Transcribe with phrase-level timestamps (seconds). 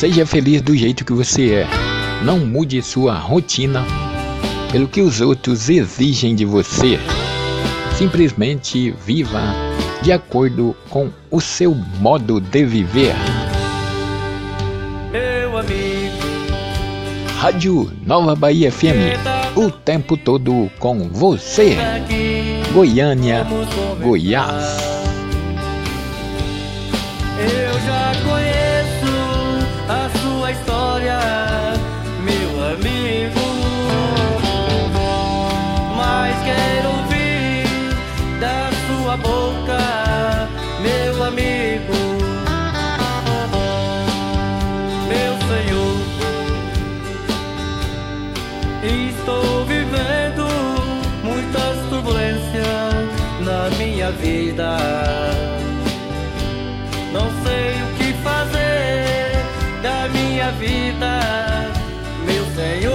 [0.00, 1.66] Seja feliz do jeito que você é.
[2.24, 3.84] Não mude sua rotina
[4.72, 6.98] pelo que os outros exigem de você.
[7.98, 9.42] Simplesmente viva
[10.00, 13.14] de acordo com o seu modo de viver.
[15.12, 16.16] Meu amigo.
[17.36, 19.20] Rádio Nova Bahia FM,
[19.54, 21.76] o tempo todo com você.
[22.72, 23.46] Goiânia,
[24.00, 24.78] Goiás.
[27.38, 28.59] Eu já conheço
[48.82, 50.48] Estou vivendo
[51.22, 52.94] muitas turbulências
[53.44, 54.78] na minha vida.
[57.12, 59.32] Não sei o que fazer
[59.82, 61.20] da minha vida,
[62.24, 62.89] meu Senhor.